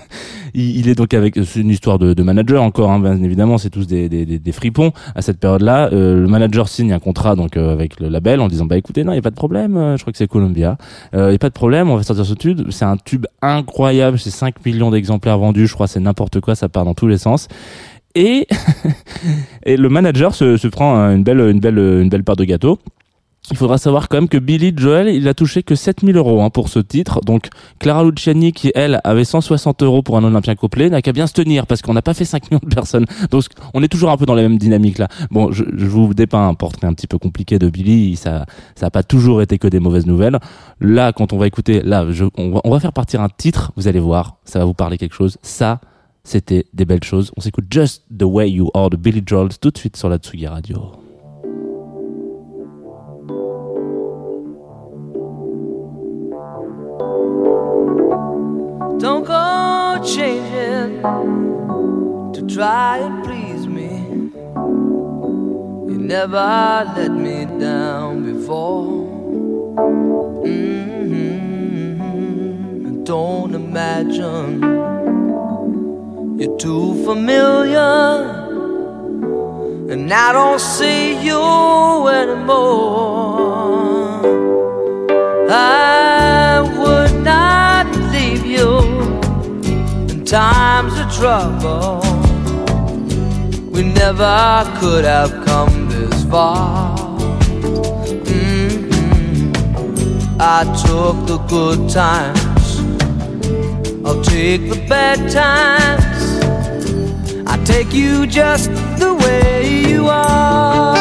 il, 0.54 0.88
est 0.88 0.94
donc 0.94 1.12
avec 1.12 1.38
c'est 1.44 1.60
une 1.60 1.68
histoire 1.68 1.98
de, 1.98 2.14
de 2.14 2.22
manager 2.22 2.62
encore, 2.62 2.90
hein, 2.90 3.00
bien 3.00 3.22
évidemment, 3.22 3.58
c'est 3.58 3.68
tous 3.68 3.86
des, 3.86 4.08
des, 4.08 4.24
des, 4.24 4.52
fripons 4.52 4.92
à 5.14 5.20
cette 5.20 5.38
période-là. 5.38 5.90
Euh, 5.92 6.20
le 6.20 6.26
manager 6.26 6.68
signe 6.68 6.92
un 6.94 6.98
contrat 7.00 7.36
donc 7.36 7.58
euh, 7.58 7.72
avec 7.72 8.00
le 8.00 8.08
label 8.08 8.40
en 8.40 8.48
disant 8.48 8.64
bah 8.64 8.78
écoutez 8.78 9.04
non, 9.04 9.12
il 9.12 9.16
y 9.16 9.18
a 9.18 9.22
pas 9.22 9.30
de 9.30 9.34
problème, 9.36 9.76
euh, 9.76 9.96
je 9.98 10.02
crois 10.02 10.12
que 10.12 10.18
c'est 10.18 10.26
Columbia, 10.26 10.78
euh, 11.14 11.28
il 11.28 11.32
y 11.32 11.36
a 11.36 11.38
pas 11.38 11.48
de 11.50 11.54
problème, 11.54 11.90
on 11.90 11.96
va 11.96 12.02
sortir 12.02 12.24
ce 12.24 12.34
tube. 12.34 12.62
C'est 12.70 12.86
un 12.86 12.96
tube 12.96 13.26
incroyable, 13.42 14.18
c'est 14.18 14.30
5 14.30 14.64
millions 14.64 14.90
d'exemplaires 14.90 15.38
vendus, 15.38 15.66
je 15.66 15.74
crois, 15.74 15.86
c'est 15.86 16.00
n'importe 16.00 16.40
quoi, 16.40 16.54
ça 16.54 16.70
part 16.70 16.86
dans 16.86 16.94
tous 16.94 17.08
les 17.08 17.18
sens. 17.18 17.48
Et, 18.14 18.46
et 19.64 19.76
le 19.76 19.88
manager 19.88 20.34
se, 20.34 20.56
se 20.56 20.68
prend 20.68 20.94
une 21.10 21.22
belle, 21.22 21.40
une 21.40 21.60
belle, 21.60 21.78
une 21.78 22.08
belle 22.08 22.24
part 22.24 22.36
de 22.36 22.44
gâteau. 22.44 22.78
Il 23.50 23.56
faudra 23.56 23.78
savoir 23.78 24.08
quand 24.08 24.18
même 24.18 24.28
que 24.28 24.38
Billy 24.38 24.72
Joel, 24.76 25.08
il 25.08 25.26
a 25.26 25.34
touché 25.34 25.64
que 25.64 25.74
7000 25.74 26.16
euros 26.16 26.40
hein, 26.40 26.50
pour 26.50 26.68
ce 26.68 26.78
titre. 26.78 27.20
Donc 27.22 27.48
Clara 27.80 28.04
Luciani, 28.04 28.52
qui 28.52 28.70
elle 28.76 29.00
avait 29.02 29.24
160 29.24 29.82
euros 29.82 30.02
pour 30.02 30.16
un 30.16 30.24
Olympien 30.24 30.54
couplet, 30.54 30.88
n'a 30.88 31.02
qu'à 31.02 31.12
bien 31.12 31.26
se 31.26 31.32
tenir 31.32 31.66
parce 31.66 31.82
qu'on 31.82 31.94
n'a 31.94 32.02
pas 32.02 32.14
fait 32.14 32.24
5 32.24 32.50
millions 32.50 32.60
de 32.62 32.72
personnes. 32.72 33.06
Donc 33.30 33.44
on 33.74 33.82
est 33.82 33.88
toujours 33.88 34.10
un 34.10 34.16
peu 34.16 34.26
dans 34.26 34.34
la 34.34 34.42
même 34.42 34.58
dynamique 34.58 34.98
là. 34.98 35.08
Bon, 35.32 35.50
je, 35.50 35.64
je 35.76 35.86
vous 35.86 36.14
dépeins 36.14 36.46
un 36.46 36.54
portrait 36.54 36.86
un 36.86 36.92
petit 36.92 37.08
peu 37.08 37.18
compliqué 37.18 37.58
de 37.58 37.68
Billy. 37.68 38.14
Ça, 38.14 38.46
ça 38.76 38.86
a 38.86 38.90
pas 38.90 39.02
toujours 39.02 39.42
été 39.42 39.58
que 39.58 39.66
des 39.66 39.80
mauvaises 39.80 40.06
nouvelles. 40.06 40.38
Là, 40.80 41.12
quand 41.12 41.32
on 41.32 41.38
va 41.38 41.48
écouter, 41.48 41.80
là, 41.82 42.06
je, 42.10 42.26
on, 42.36 42.50
va, 42.50 42.60
on 42.62 42.70
va 42.70 42.78
faire 42.78 42.92
partir 42.92 43.20
un 43.20 43.28
titre. 43.28 43.72
Vous 43.74 43.88
allez 43.88 44.00
voir, 44.00 44.36
ça 44.44 44.60
va 44.60 44.64
vous 44.64 44.74
parler 44.74 44.96
quelque 44.96 45.14
chose. 45.14 45.38
Ça, 45.42 45.80
c'était 46.24 46.66
des 46.72 46.84
belles 46.84 47.04
choses. 47.04 47.32
On 47.36 47.40
s'écoute 47.40 47.66
Just 47.70 48.04
the 48.16 48.24
Way 48.24 48.50
You 48.50 48.70
Are 48.74 48.90
de 48.90 48.96
Billy 48.96 49.22
Joel 49.24 49.48
tout 49.58 49.70
de 49.70 49.78
suite 49.78 49.96
sur 49.96 50.08
la 50.08 50.18
Tsugi 50.18 50.46
Radio. 50.46 50.92
Don't 58.98 59.24
go 59.24 59.98
changing 60.04 61.00
to 62.34 62.46
try 62.54 62.98
and 62.98 63.24
please 63.24 63.66
me. 63.66 63.88
You 65.90 65.96
never 65.98 66.84
let 66.96 67.12
me 67.12 67.46
down 67.58 68.24
before. 68.24 69.06
Mhm. 70.44 71.30
Don't 73.04 73.54
imagine 73.54 74.60
you're 76.40 76.56
too 76.56 76.94
familiar, 77.04 77.78
and 79.92 80.10
I 80.10 80.32
don't 80.32 80.58
see 80.58 81.22
you 81.22 82.08
anymore. 82.08 83.60
I 85.50 86.62
would 86.78 87.22
not 87.22 87.94
leave 88.10 88.46
you 88.46 88.78
in 90.08 90.24
times 90.24 90.94
of 90.98 91.12
trouble. 91.12 92.00
We 93.70 93.82
never 93.82 94.64
could 94.80 95.04
have 95.04 95.44
come 95.44 95.90
this 95.90 96.24
far. 96.24 96.96
Mhm. 98.24 99.52
I 100.40 100.64
took 100.86 101.16
the 101.26 101.38
good 101.54 101.90
times, 101.90 102.68
I'll 104.06 104.22
take 104.22 104.70
the 104.70 104.80
bad 104.88 105.18
times. 105.30 106.09
Take 107.70 107.92
you 107.92 108.26
just 108.26 108.70
the 108.98 109.14
way 109.14 109.84
you 109.88 110.08
are. 110.08 110.96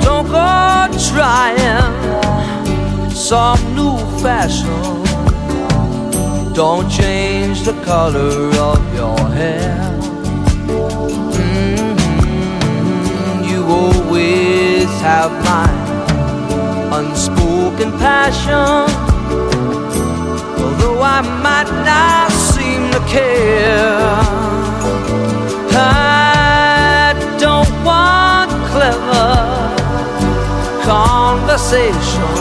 Don't 0.00 0.26
go 0.28 0.88
trying 1.10 1.92
some 3.10 3.60
new 3.74 3.96
fashion. 4.22 5.02
Don't 6.54 6.88
change 6.90 7.62
the 7.62 7.74
color 7.84 8.50
of 8.70 8.80
your 8.94 9.18
hair. 9.38 9.90
Mhm, 11.38 11.96
You 13.50 13.60
always 13.82 14.90
have 15.08 15.32
my 15.50 15.68
unspoken 16.98 17.90
passion. 17.98 19.03
I 21.16 21.20
might 21.20 21.70
not 21.90 22.32
seem 22.32 22.90
to 22.90 22.98
care. 23.06 24.18
I 25.70 27.14
don't 27.38 27.72
want 27.88 28.50
clever 28.72 29.30
conversation. 30.82 32.32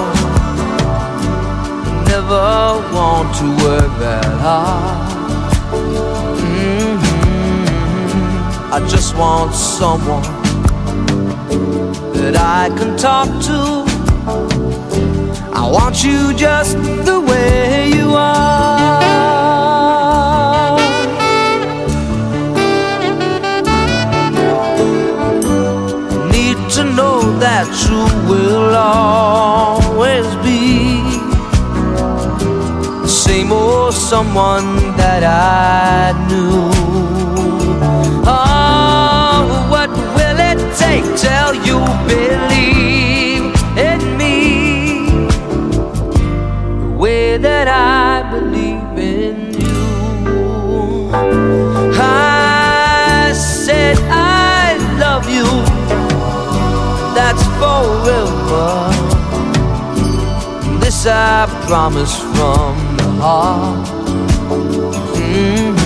Never 2.10 2.48
want 2.96 3.27
to 3.39 3.48
work 3.63 3.92
that 4.06 4.32
hard. 4.46 5.12
Mhm. 6.42 6.98
I 8.75 8.80
just 8.94 9.15
want 9.15 9.53
someone 9.53 10.27
that 12.18 12.36
I 12.60 12.63
can 12.77 12.92
talk 12.98 13.30
to. 13.50 13.60
I 15.62 15.63
want 15.75 16.03
you 16.03 16.34
just 16.34 16.74
the 17.10 17.20
way 17.30 17.92
you 17.98 18.08
are. 18.15 18.52
Will 28.53 28.75
always 28.75 30.27
be 30.45 31.01
the 33.01 33.07
same 33.07 33.51
old 33.51 33.93
someone 33.93 34.95
that 34.95 35.24
I 35.24 36.13
knew. 36.27 36.73
Forever. 58.03 58.91
This 60.79 61.05
I 61.05 61.48
promise 61.67 62.15
from 62.33 62.74
the 62.98 63.10
heart. 63.24 63.88
Mhm. 65.15 65.77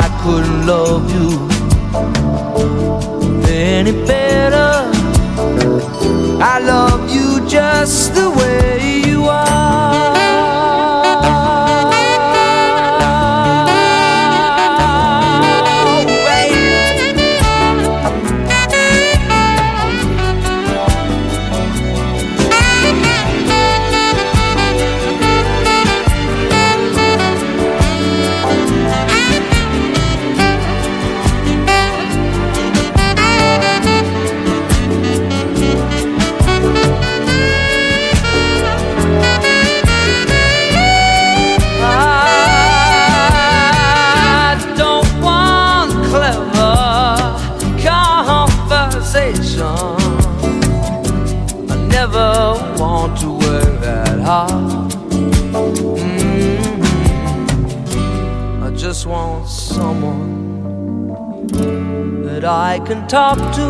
I 0.00 0.04
couldn't 0.22 0.66
love 0.66 1.04
you 1.16 1.30
any 3.46 3.94
better. 4.10 4.72
I 6.52 6.56
love 6.72 7.02
you 7.16 7.28
just 7.56 8.14
the 8.14 8.28
way 8.40 9.02
you 9.08 9.20
are. 9.28 10.51
Can 62.92 63.08
talk 63.08 63.38
to. 63.54 63.68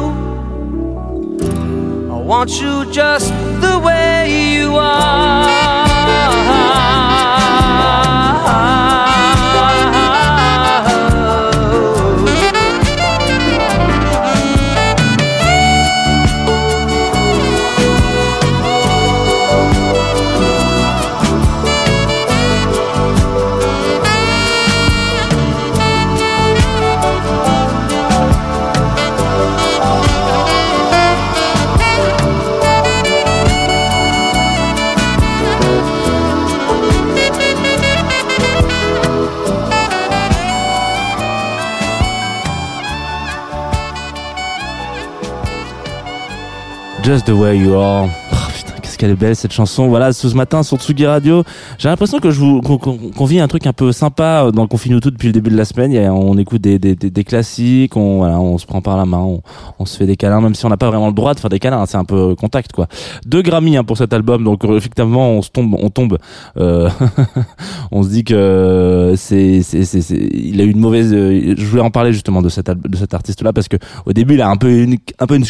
I 2.12 2.17
want 2.17 2.50
you 2.61 2.91
just 2.91 3.29
the 3.61 3.79
way 3.79 3.93
way 4.23 4.55
you 4.55 4.75
are. 4.75 5.62
Just 47.02 47.26
the 47.26 47.37
way 47.37 47.56
you 47.56 47.76
are. 47.76 48.09
Qu'elle 49.02 49.16
belle 49.16 49.35
cette 49.35 49.50
chanson. 49.52 49.88
Voilà, 49.88 50.12
ce 50.12 50.28
matin 50.28 50.62
sur 50.62 50.78
Tsugi 50.78 51.06
Radio, 51.06 51.42
j'ai 51.76 51.88
l'impression 51.88 52.21
que 52.21 52.30
je 52.30 52.38
vous 52.38 52.61
qu'on 52.61 52.78
qu'on 52.78 53.25
vit 53.25 53.40
un 53.40 53.49
truc 53.49 53.66
un 53.66 53.73
peu 53.73 53.90
sympa 53.90 54.52
dans 54.54 54.62
le 54.62 54.68
confinement 54.68 55.00
tout 55.00 55.11
depuis 55.11 55.26
le 55.26 55.32
début 55.32 55.50
de 55.50 55.56
la 55.56 55.64
semaine. 55.64 55.92
A- 55.97 56.14
on 56.14 56.38
écoute 56.38 56.61
des, 56.62 56.78
des, 56.78 56.94
des, 56.94 57.11
des 57.11 57.25
classiques, 57.25 57.97
on 57.97 58.18
voilà, 58.18 58.38
on 58.38 58.59
se 58.59 58.64
prend 58.64 58.80
par 58.80 58.97
la 58.97 59.04
main, 59.04 59.18
on, 59.18 59.42
on 59.80 59.87
se 59.87 59.97
fait 59.97 60.06
des 60.06 60.14
câlins, 60.14 60.40
même 60.40 60.54
si 60.54 60.64
on 60.66 60.68
n'a 60.68 60.76
pas 60.76 60.87
vraiment 60.88 61.09
le 61.09 61.14
droit 61.14 61.35
de 61.35 61.40
faire 61.40 61.50
des 61.50 61.59
câlins. 61.59 61.80
hein, 61.80 61.87
c'est 61.87 61.97
un 61.97 62.04
peu 62.04 62.37
contact 62.37 62.71
quoi. 62.71 62.87
Deux 63.26 63.42
Grammy 63.42 63.76
hein, 63.76 63.82
pour 63.82 63.97
cet 63.99 64.12
album, 64.12 64.44
donc 64.44 64.64
euh, 64.64 64.76
effectivement 64.76 65.30
on 65.30 65.42
se 65.42 65.50
tombe, 65.50 65.75
on 65.80 65.90
tombe. 65.90 66.18
Euh, 66.59 66.88
on 67.90 68.04
se 68.04 68.09
dit 68.09 68.23
que 68.23 69.14
c'est 69.16 69.62
c'est 69.62 69.82
il 70.11 70.61
a 70.61 70.64
eu 70.64 70.71
une 70.71 70.78
mauvaise. 70.78 71.12
euh, 71.12 71.54
je 71.59 71.66
voulais 71.66 71.82
en 71.82 71.90
parler 71.90 72.12
justement 72.12 72.40
de 72.40 72.49
cet 72.49 72.71
de 72.71 72.97
cet 72.97 73.14
artiste 73.14 73.42
là 73.42 73.52
parce 73.52 73.66
que 73.66 73.78
au 74.06 74.12
début 74.12 74.35
il 74.35 74.42
a 74.42 74.49
un 74.49 74.56
peu 74.56 74.71
une 74.71 74.99
un 75.18 75.26
peu 75.26 75.35
une 75.35 75.44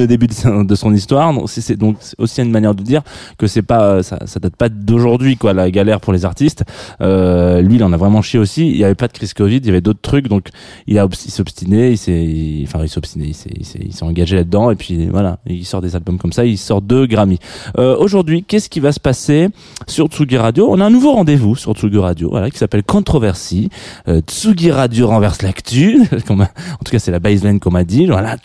au 0.00 0.06
début 0.06 0.26
de 0.26 0.74
son, 0.74 0.92
histoire. 0.92 1.32
Donc 1.32 1.48
c'est 1.48 1.76
donc 1.76 1.98
aussi 2.18 2.42
une 2.42 2.50
manière 2.50 2.74
de 2.74 2.82
dire 2.82 2.95
que 3.38 3.46
c'est 3.46 3.62
pas 3.62 3.82
euh, 3.82 4.02
ça, 4.02 4.18
ça 4.26 4.40
date 4.40 4.56
pas 4.56 4.68
d'aujourd'hui 4.68 5.36
quoi 5.36 5.52
la 5.52 5.70
galère 5.70 6.00
pour 6.00 6.12
les 6.12 6.24
artistes. 6.24 6.64
Euh, 7.00 7.60
lui 7.60 7.76
il 7.76 7.84
en 7.84 7.92
a 7.92 7.96
vraiment 7.96 8.22
chié 8.22 8.38
aussi. 8.38 8.68
Il 8.70 8.76
y 8.76 8.84
avait 8.84 8.94
pas 8.94 9.08
de 9.08 9.12
crise 9.12 9.34
Covid, 9.34 9.56
il 9.56 9.66
y 9.66 9.70
avait 9.70 9.80
d'autres 9.80 10.00
trucs 10.00 10.28
donc 10.28 10.48
il 10.86 10.98
a 10.98 11.04
obs- 11.06 11.24
il 11.26 11.30
s'est 11.30 12.64
enfin 12.66 12.82
il 12.82 12.88
s'est 12.88 13.32
s'est 13.32 13.80
il 13.80 13.92
s'est 13.92 14.02
engagé 14.04 14.36
là-dedans 14.36 14.70
et 14.70 14.76
puis 14.76 15.06
voilà 15.06 15.38
il 15.46 15.64
sort 15.64 15.80
des 15.82 15.96
albums 15.96 16.18
comme 16.18 16.32
ça, 16.32 16.44
il 16.44 16.58
sort 16.58 16.82
deux 16.82 17.06
Grammy. 17.06 17.38
Euh, 17.78 17.96
aujourd'hui 17.96 18.44
qu'est-ce 18.44 18.68
qui 18.68 18.80
va 18.80 18.92
se 18.92 19.00
passer 19.00 19.48
sur 19.86 20.06
Tsugi 20.08 20.36
Radio? 20.36 20.68
On 20.70 20.80
a 20.80 20.84
un 20.86 20.90
nouveau 20.90 21.12
rendez-vous 21.12 21.56
sur 21.56 21.72
Tsugi 21.74 21.98
Radio 21.98 22.30
voilà 22.30 22.50
qui 22.50 22.58
s'appelle 22.58 22.82
Controversie. 22.82 23.70
Euh, 24.08 24.20
Tsugi 24.20 24.70
Radio 24.70 25.08
renverse 25.08 25.42
l'actu. 25.42 26.00
en 26.28 26.36
tout 26.84 26.90
cas 26.92 26.98
c'est 26.98 27.10
la 27.12 27.20
baseline 27.20 27.60
qu'on 27.60 27.70
m'a 27.70 27.84
dit. 27.84 28.06
Voilà. 28.06 28.36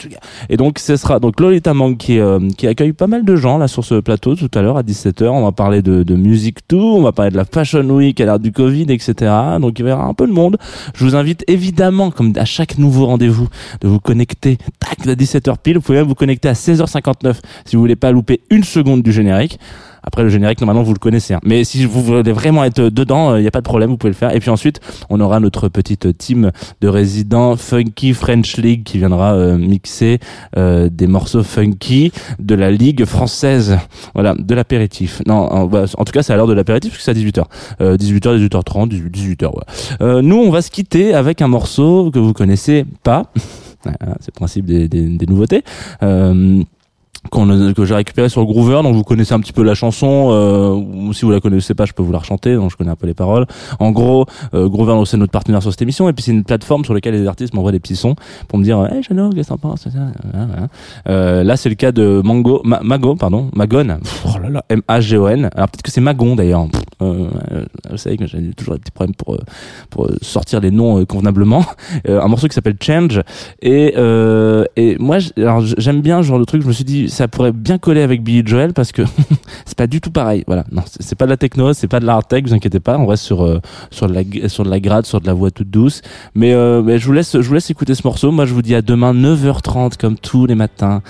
Et 0.50 0.58
donc 0.58 0.80
ce 0.80 0.96
sera 0.96 1.20
donc 1.20 1.40
Lolita 1.40 1.74
Mang 1.74 1.98
qui 1.98 2.20
euh, 2.20 2.40
qui 2.58 2.68
accueille 2.68 2.94
pas 2.94 3.08
mal 3.08 3.26
de 3.26 3.36
gens 3.36 3.58
là 3.58 3.68
sur 3.68 3.84
ce 3.86 3.96
plateau 4.00 4.36
tout 4.48 4.58
à 4.58 4.62
l'heure 4.62 4.78
à 4.78 4.84
17h. 4.84 5.28
On 5.28 5.44
va 5.44 5.52
parler 5.52 5.82
de, 5.82 6.04
de 6.04 6.16
musique 6.16 6.68
tout, 6.68 6.78
on 6.78 7.02
va 7.02 7.12
parler 7.12 7.32
de 7.32 7.38
la 7.38 7.46
Fashion 7.46 7.88
Week 7.90 8.20
à 8.20 8.26
l'ère 8.26 8.40
du 8.40 8.52
Covid, 8.52 8.88
etc. 8.90 9.32
Donc 9.60 9.78
il 9.78 9.86
y 9.86 9.90
avoir 9.90 10.08
un 10.08 10.14
peu 10.14 10.26
de 10.26 10.32
monde. 10.32 10.58
Je 10.96 11.06
vous 11.06 11.16
invite 11.16 11.44
évidemment, 11.48 12.10
comme 12.10 12.34
à 12.36 12.46
chaque 12.46 12.78
nouveau 12.78 13.06
rendez-vous, 13.06 13.48
de 13.82 13.88
vous 13.88 14.00
connecter 14.00 14.58
tac, 14.80 15.08
à 15.08 15.14
17h 15.14 15.56
pile. 15.62 15.76
Vous 15.76 15.82
pouvez 15.82 16.00
même 16.00 16.08
vous 16.08 16.16
connecter 16.16 16.50
à 16.50 16.54
16h59 16.54 17.36
si 17.66 17.76
vous 17.76 17.82
voulez 17.82 17.96
pas 17.96 18.12
louper 18.12 18.42
une 18.50 18.64
seconde 18.64 19.04
du 19.04 19.12
générique. 19.12 19.60
Après 20.04 20.24
le 20.24 20.30
générique, 20.30 20.60
normalement 20.62 20.84
vous 20.84 20.94
le 20.94 21.00
connaissez. 21.00 21.34
hein. 21.34 21.40
Mais 21.44 21.64
si 21.64 21.86
vous 21.86 22.02
voulez 22.02 22.32
vraiment 22.32 22.64
être 22.64 22.82
dedans, 22.90 23.36
il 23.36 23.42
n'y 23.42 23.48
a 23.48 23.52
pas 23.52 23.60
de 23.60 23.66
problème, 23.66 23.90
vous 23.90 23.98
pouvez 23.98 24.12
le 24.12 24.16
faire. 24.18 24.36
Et 24.36 24.40
puis 24.40 24.50
ensuite, 24.50 24.80
on 25.10 25.20
aura 25.20 25.40
notre 25.40 25.70
petite 25.70 26.18
team 26.18 26.52
de 26.82 26.88
résidents 26.88 27.56
funky 27.56 28.14
French 28.14 28.58
League 28.58 28.84
qui 28.84 28.98
viendra 28.98 29.34
euh, 29.34 29.58
mixer 29.58 30.20
euh, 30.58 30.90
des 30.92 31.08
morceaux 31.08 31.44
funky 31.44 32.12
de 32.40 32.56
la 32.56 32.72
ligue 32.72 33.06
française. 33.06 33.78
Voilà, 34.14 34.34
de 34.38 34.56
l'apéritif. 34.56 35.22
Non, 35.28 35.36
en, 35.36 35.66
bah, 35.68 35.86
en 35.98 36.04
tout 36.04 36.12
cas, 36.12 36.24
c'est 36.24 36.34
à 36.34 36.36
l'heure 36.36 36.48
de 36.48 36.54
l'apéritif 36.54 36.92
parce 36.94 37.00
que 37.00 37.04
c'est 37.04 37.12
à 37.12 37.14
18h. 37.14 37.44
Euh, 37.82 37.98
18h, 37.98 38.48
18h30, 38.48 38.90
18h. 39.12 39.46
Ouais. 39.46 39.62
Euh, 40.02 40.22
nous, 40.22 40.38
on 40.38 40.50
va 40.50 40.62
se 40.62 40.72
quitter 40.72 41.14
avec 41.14 41.42
un 41.42 41.48
morceau 41.48 42.12
que 42.12 42.20
vous 42.20 42.34
connaissez 42.34 42.86
pas. 43.04 43.24
C'est 43.84 44.28
le 44.28 44.36
principe 44.36 44.66
des, 44.66 44.88
des, 44.88 45.08
des 45.18 45.26
nouveautés. 45.26 45.64
Euh, 46.04 46.62
qu'on 47.30 47.74
que 47.74 47.86
j'ai 47.86 47.94
récupéré 47.94 48.30
sur 48.30 48.44
Groover 48.46 48.82
donc 48.82 48.96
vous 48.96 49.04
connaissez 49.04 49.34
un 49.34 49.40
petit 49.40 49.54
peu 49.54 49.62
la 49.62 49.76
chanson 49.76 50.30
euh, 50.32 51.14
si 51.14 51.24
vous 51.24 51.32
la 51.32 51.40
connaissez 51.40 51.76
pas 51.76 51.86
je 51.86 51.94
peux 51.94 52.02
vous 52.02 52.12
la 52.12 52.18
rechanter 52.18 52.56
donc 52.56 52.72
je 52.72 52.78
connais 52.78 52.90
un 52.90 52.96
peu 52.96 53.06
les 53.06 53.14
paroles. 53.14 53.46
En 53.80 53.92
gros 53.92 54.26
euh, 54.56 54.68
Groover 54.68 55.00
c'est 55.06 55.18
notre 55.18 55.32
partenaire 55.32 55.62
sur 55.62 55.72
cette 55.72 55.82
émission 55.84 56.10
et 56.10 56.14
puis 56.14 56.24
c'est 56.24 56.32
une 56.32 56.44
plateforme 56.44 56.84
sur 56.84 56.94
laquelle 56.96 57.14
les 57.14 57.28
artistes 57.28 57.54
m'envoient 57.54 57.72
des 57.72 57.80
petits 57.80 57.96
sons 57.96 58.16
pour 58.48 58.58
me 58.58 58.64
dire 58.64 58.84
hey 58.92 59.04
Jeannot 59.04 59.30
qu'est-ce 59.30 59.50
que 59.50 59.54
t'en 59.54 59.58
penses? 59.60 59.88
Euh, 61.08 61.44
là 61.44 61.58
c'est 61.58 61.70
le 61.70 61.76
cas 61.76 61.92
de 61.92 62.22
Mango 62.24 62.62
Ma- 62.64 62.82
Mago 62.82 63.16
pardon 63.16 63.50
Magon 63.56 63.98
Pff, 64.02 64.26
oh 64.28 64.31
là 64.42 64.50
là 64.50 64.66
M 64.70 64.82
A 64.88 65.02
G 65.02 65.18
O 65.18 65.28
N. 65.28 65.50
Alors 65.56 65.70
peut-être 65.70 65.84
que 65.84 65.92
c'est 65.92 66.02
Magon 66.02 66.36
d'ailleurs. 66.36 66.68
Euh, 67.02 67.30
euh, 67.52 67.66
vous 67.90 67.98
savez 67.98 68.18
que 68.18 68.28
j'ai 68.28 68.52
toujours 68.54 68.76
des 68.76 68.80
petits 68.80 68.92
problèmes 68.92 69.16
pour 69.16 69.36
euh, 69.36 69.40
pour 69.90 70.06
euh, 70.06 70.16
sortir 70.22 70.60
les 70.60 70.72
noms 70.72 71.04
convenablement. 71.06 71.66
Un 72.08 72.28
morceau 72.28 72.48
qui 72.48 72.54
s'appelle 72.54 72.78
Change. 72.82 73.22
Et 73.62 73.96
et 74.76 74.98
moi 75.00 75.18
j'aime 75.78 76.02
bien 76.02 76.22
ce 76.22 76.28
genre 76.28 76.40
de 76.40 76.46
truc. 76.46 76.62
Je 76.62 76.68
me 76.68 76.74
suis 76.74 76.84
dit 76.84 77.10
ça 77.10 77.28
pourrait 77.28 77.52
bien 77.52 77.78
coller 77.78 78.02
avec 78.02 78.24
Billy 78.24 78.44
Joel 78.46 78.74
parce 78.74 78.92
que 78.92 79.02
c'est 79.66 79.78
pas 79.78 79.88
du 79.88 80.02
tout 80.02 80.12
pareil. 80.12 80.44
Voilà. 80.48 80.66
Non 80.72 80.84
c'est 80.88 81.16
pas 81.16 81.26
de 81.26 81.32
la 81.32 81.38
techno 81.38 81.74
c'est 81.74 81.88
pas 81.88 82.00
de 82.00 82.06
l'art 82.06 82.26
tech 82.26 82.44
vous 82.44 82.54
inquiétez 82.54 82.80
pas. 82.80 82.98
On 82.98 83.06
reste 83.06 83.24
sur 83.24 83.62
sur 83.90 84.08
de 84.08 84.14
la 84.14 84.50
sur 84.50 84.64
de 84.64 84.70
la 84.70 84.80
grade 84.80 85.06
sur 85.06 85.22
de 85.22 85.28
la 85.28 85.34
voix 85.34 85.52
toute 85.52 85.70
douce. 85.70 86.02
Mais 86.36 86.54
mais 86.84 87.00
je 87.00 87.06
vous 87.06 87.14
laisse 87.14 87.40
je 87.40 87.48
vous 87.48 87.54
laisse 87.54 87.70
écouter 87.70 87.96
ce 87.96 88.02
morceau. 88.06 88.32
Moi 88.32 88.46
je 88.46 88.54
vous 88.54 88.62
dis 88.62 88.76
à 88.76 88.82
demain 88.82 89.14
9h30 89.14 89.98
comme 89.98 90.18
tous 90.18 90.46
les 90.46 90.56
matins 90.56 91.02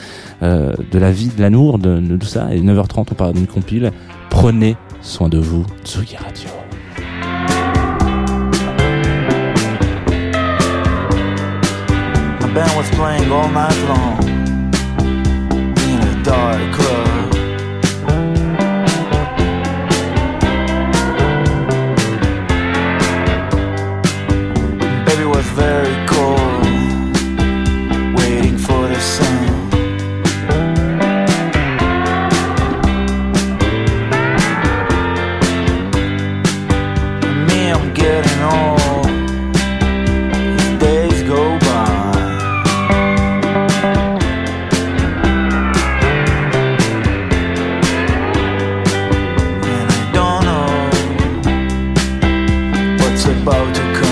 de 0.42 1.00
la 1.00 1.12
vie 1.12 1.30
de 1.30 1.42
l'amour 1.42 1.80
de, 1.80 2.00
de 2.00 2.18
tout 2.18 2.28
ça. 2.28 2.54
Et 2.54 2.62
9h30 2.62 3.06
on 3.12 3.16
d'une 3.30 3.48
compile 3.48 3.92
prenez 4.30 4.76
soin 5.02 5.30
de 5.30 5.38
vous 5.38 5.66
Tsugi 5.84 6.18
Radio. 6.18 6.50
What's 53.24 53.42
about 53.42 53.76
to 53.76 53.82
come. 53.94 54.11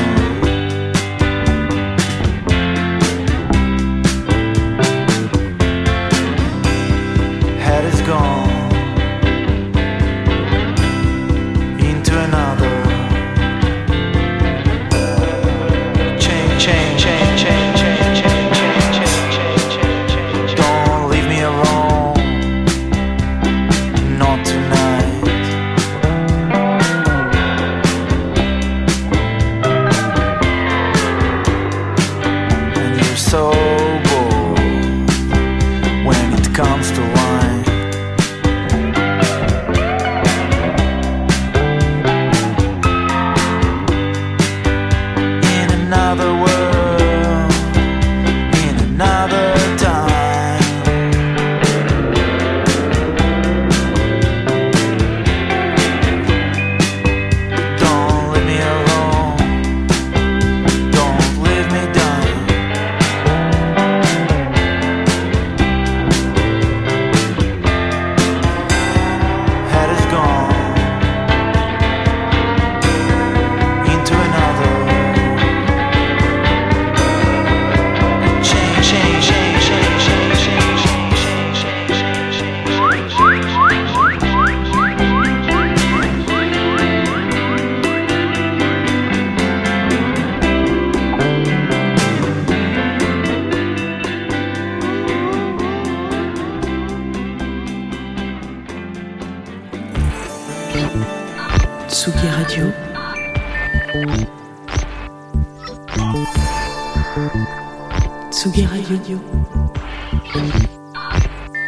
Radio. 109.09 109.19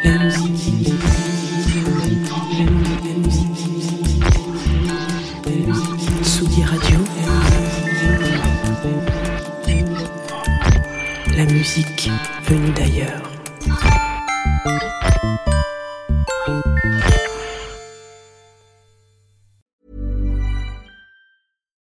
La 0.03 0.17
musique. 0.19 0.91
La 11.35 11.45
musique. 11.45 12.09
Venue 12.43 12.73
d'ailleurs. 12.73 13.21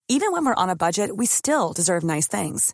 Even 0.08 0.32
when 0.32 0.46
we're 0.46 0.56
on 0.56 0.70
a 0.70 0.76
budget, 0.76 1.16
we 1.16 1.26
still 1.28 1.74
deserve 1.74 2.04
nice 2.04 2.28
things. 2.28 2.74